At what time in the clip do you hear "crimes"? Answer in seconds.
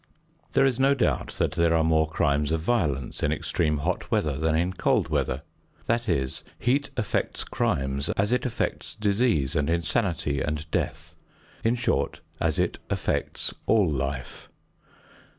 2.09-2.49, 7.43-8.09